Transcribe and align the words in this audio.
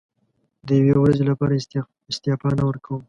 د 0.67 0.67
یوې 0.79 0.93
ورځې 0.99 1.23
لپاره 1.29 1.53
استعفا 2.11 2.49
نه 2.57 2.63
ورکووم. 2.69 2.99